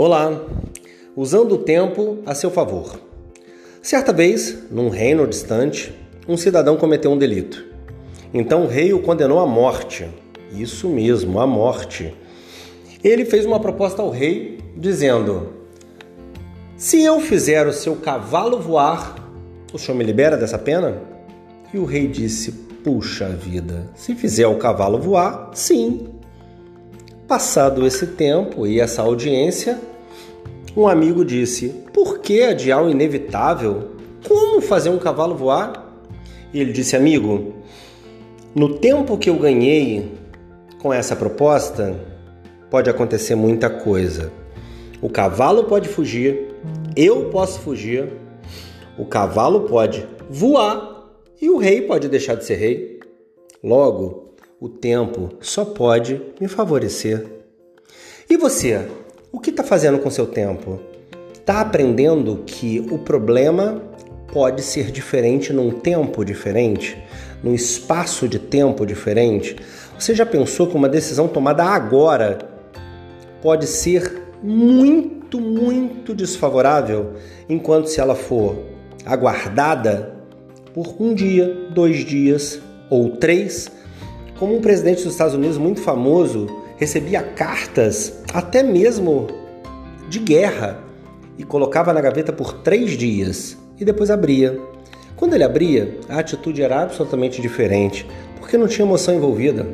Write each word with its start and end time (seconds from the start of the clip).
Olá! 0.00 0.46
Usando 1.16 1.56
o 1.56 1.58
tempo 1.58 2.18
a 2.24 2.32
seu 2.32 2.52
favor. 2.52 3.00
Certa 3.82 4.12
vez, 4.12 4.56
num 4.70 4.90
reino 4.90 5.26
distante, 5.26 5.92
um 6.28 6.36
cidadão 6.36 6.76
cometeu 6.76 7.10
um 7.10 7.18
delito. 7.18 7.64
Então 8.32 8.62
o 8.62 8.68
rei 8.68 8.92
o 8.92 9.02
condenou 9.02 9.40
à 9.40 9.44
morte. 9.44 10.08
Isso 10.52 10.88
mesmo, 10.88 11.40
à 11.40 11.48
morte. 11.48 12.14
Ele 13.02 13.24
fez 13.24 13.44
uma 13.44 13.58
proposta 13.58 14.00
ao 14.00 14.08
rei 14.08 14.60
dizendo: 14.76 15.54
Se 16.76 17.02
eu 17.02 17.18
fizer 17.18 17.66
o 17.66 17.72
seu 17.72 17.96
cavalo 17.96 18.60
voar, 18.60 19.16
o 19.72 19.78
senhor 19.80 19.98
me 19.98 20.04
libera 20.04 20.36
dessa 20.36 20.58
pena? 20.60 21.02
E 21.74 21.76
o 21.78 21.84
rei 21.84 22.06
disse: 22.06 22.52
Puxa 22.84 23.30
vida, 23.30 23.90
se 23.96 24.14
fizer 24.14 24.46
o 24.46 24.58
cavalo 24.58 25.00
voar, 25.00 25.50
sim, 25.54 26.06
Passado 27.28 27.86
esse 27.86 28.06
tempo 28.06 28.66
e 28.66 28.80
essa 28.80 29.02
audiência, 29.02 29.78
um 30.74 30.88
amigo 30.88 31.22
disse: 31.26 31.68
Por 31.92 32.20
que 32.20 32.42
adiar 32.42 32.82
o 32.82 32.88
inevitável? 32.88 33.90
Como 34.26 34.62
fazer 34.62 34.88
um 34.88 34.98
cavalo 34.98 35.34
voar? 35.34 35.92
E 36.54 36.58
ele 36.58 36.72
disse: 36.72 36.96
Amigo, 36.96 37.52
no 38.54 38.78
tempo 38.78 39.18
que 39.18 39.28
eu 39.28 39.38
ganhei 39.38 40.10
com 40.80 40.90
essa 40.90 41.14
proposta, 41.14 42.00
pode 42.70 42.88
acontecer 42.88 43.34
muita 43.34 43.68
coisa. 43.68 44.32
O 45.02 45.10
cavalo 45.10 45.64
pode 45.64 45.86
fugir, 45.86 46.54
eu 46.96 47.28
posso 47.28 47.60
fugir, 47.60 48.10
o 48.96 49.04
cavalo 49.04 49.68
pode 49.68 50.08
voar 50.30 51.10
e 51.42 51.50
o 51.50 51.58
rei 51.58 51.82
pode 51.82 52.08
deixar 52.08 52.36
de 52.36 52.46
ser 52.46 52.54
rei. 52.54 53.00
Logo, 53.62 54.27
o 54.60 54.68
tempo 54.68 55.34
só 55.40 55.64
pode 55.64 56.20
me 56.40 56.48
favorecer. 56.48 57.24
E 58.28 58.36
você, 58.36 58.88
o 59.30 59.38
que 59.38 59.50
está 59.50 59.62
fazendo 59.62 59.98
com 60.00 60.10
seu 60.10 60.26
tempo? 60.26 60.80
Está 61.32 61.60
aprendendo 61.60 62.42
que 62.44 62.80
o 62.90 62.98
problema 62.98 63.80
pode 64.32 64.62
ser 64.62 64.90
diferente 64.90 65.52
num 65.52 65.70
tempo 65.70 66.24
diferente, 66.24 66.98
num 67.42 67.54
espaço 67.54 68.28
de 68.28 68.38
tempo 68.38 68.84
diferente? 68.84 69.56
Você 69.98 70.12
já 70.14 70.26
pensou 70.26 70.66
que 70.66 70.76
uma 70.76 70.88
decisão 70.88 71.28
tomada 71.28 71.64
agora 71.64 72.38
pode 73.40 73.66
ser 73.66 74.24
muito, 74.42 75.40
muito 75.40 76.12
desfavorável, 76.14 77.12
enquanto 77.48 77.86
se 77.86 78.00
ela 78.00 78.14
for 78.16 78.58
aguardada 79.06 80.14
por 80.74 80.96
um 81.00 81.14
dia, 81.14 81.68
dois 81.70 82.04
dias 82.04 82.60
ou 82.90 83.16
três, 83.16 83.70
como 84.38 84.56
um 84.56 84.60
presidente 84.60 85.02
dos 85.02 85.12
Estados 85.12 85.34
Unidos 85.34 85.58
muito 85.58 85.80
famoso 85.80 86.46
recebia 86.76 87.22
cartas, 87.22 88.20
até 88.32 88.62
mesmo 88.62 89.26
de 90.08 90.20
guerra, 90.20 90.80
e 91.36 91.44
colocava 91.44 91.92
na 91.92 92.00
gaveta 92.00 92.32
por 92.32 92.52
três 92.52 92.92
dias 92.92 93.56
e 93.78 93.84
depois 93.84 94.10
abria. 94.10 94.58
Quando 95.16 95.34
ele 95.34 95.44
abria, 95.44 95.98
a 96.08 96.18
atitude 96.18 96.62
era 96.62 96.82
absolutamente 96.82 97.40
diferente, 97.40 98.06
porque 98.38 98.56
não 98.56 98.66
tinha 98.66 98.86
emoção 98.86 99.14
envolvida. 99.14 99.66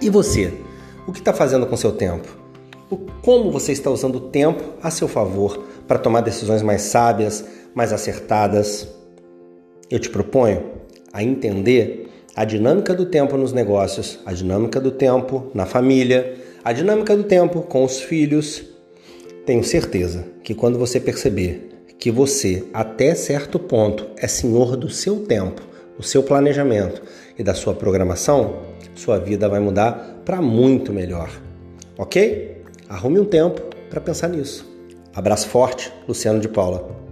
E 0.00 0.10
você? 0.10 0.52
O 1.06 1.12
que 1.12 1.18
está 1.18 1.32
fazendo 1.32 1.66
com 1.66 1.76
seu 1.76 1.92
tempo? 1.92 2.28
Como 3.22 3.50
você 3.50 3.72
está 3.72 3.90
usando 3.90 4.16
o 4.16 4.20
tempo 4.20 4.62
a 4.82 4.90
seu 4.90 5.08
favor 5.08 5.64
para 5.86 5.98
tomar 5.98 6.20
decisões 6.20 6.62
mais 6.62 6.82
sábias, 6.82 7.44
mais 7.74 7.92
acertadas? 7.92 8.88
Eu 9.90 9.98
te 9.98 10.08
proponho 10.08 10.62
a 11.12 11.22
entender 11.22 12.03
a 12.36 12.44
dinâmica 12.44 12.94
do 12.94 13.06
tempo 13.06 13.36
nos 13.36 13.52
negócios, 13.52 14.18
a 14.26 14.32
dinâmica 14.32 14.80
do 14.80 14.90
tempo 14.90 15.50
na 15.54 15.66
família, 15.66 16.34
a 16.64 16.72
dinâmica 16.72 17.16
do 17.16 17.24
tempo 17.24 17.62
com 17.62 17.84
os 17.84 18.00
filhos. 18.00 18.64
Tenho 19.46 19.62
certeza 19.62 20.24
que 20.42 20.54
quando 20.54 20.78
você 20.78 20.98
perceber 20.98 21.70
que 21.98 22.10
você, 22.10 22.64
até 22.72 23.14
certo 23.14 23.58
ponto, 23.58 24.06
é 24.16 24.26
senhor 24.26 24.76
do 24.76 24.90
seu 24.90 25.20
tempo, 25.20 25.62
do 25.96 26.02
seu 26.02 26.22
planejamento 26.22 27.02
e 27.38 27.42
da 27.42 27.54
sua 27.54 27.74
programação, 27.74 28.62
sua 28.94 29.18
vida 29.18 29.48
vai 29.48 29.60
mudar 29.60 30.20
para 30.24 30.42
muito 30.42 30.92
melhor. 30.92 31.30
Ok? 31.96 32.62
Arrume 32.88 33.20
um 33.20 33.24
tempo 33.24 33.60
para 33.88 34.00
pensar 34.00 34.28
nisso. 34.28 34.68
Abraço 35.14 35.48
forte, 35.48 35.92
Luciano 36.08 36.40
de 36.40 36.48
Paula. 36.48 37.03